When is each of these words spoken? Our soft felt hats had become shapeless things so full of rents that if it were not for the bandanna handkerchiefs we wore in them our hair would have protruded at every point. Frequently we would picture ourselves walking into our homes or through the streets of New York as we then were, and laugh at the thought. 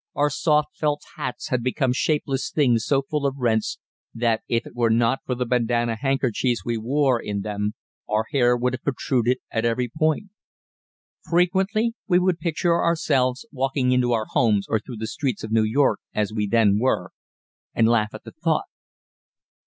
Our 0.15 0.31
soft 0.31 0.77
felt 0.77 1.03
hats 1.15 1.49
had 1.49 1.61
become 1.61 1.93
shapeless 1.93 2.49
things 2.49 2.83
so 2.87 3.03
full 3.03 3.27
of 3.27 3.37
rents 3.37 3.77
that 4.15 4.41
if 4.47 4.65
it 4.65 4.73
were 4.73 4.89
not 4.89 5.19
for 5.27 5.35
the 5.35 5.45
bandanna 5.45 5.95
handkerchiefs 5.95 6.65
we 6.65 6.75
wore 6.75 7.21
in 7.21 7.41
them 7.41 7.73
our 8.09 8.25
hair 8.31 8.57
would 8.57 8.73
have 8.73 8.81
protruded 8.81 9.37
at 9.51 9.63
every 9.63 9.91
point. 9.95 10.31
Frequently 11.29 11.93
we 12.07 12.17
would 12.17 12.39
picture 12.39 12.73
ourselves 12.83 13.45
walking 13.51 13.91
into 13.91 14.11
our 14.11 14.25
homes 14.29 14.65
or 14.67 14.79
through 14.79 14.97
the 14.97 15.05
streets 15.05 15.43
of 15.43 15.51
New 15.51 15.61
York 15.63 15.99
as 16.15 16.33
we 16.33 16.47
then 16.47 16.79
were, 16.79 17.11
and 17.75 17.87
laugh 17.87 18.09
at 18.15 18.23
the 18.23 18.31
thought. 18.43 18.65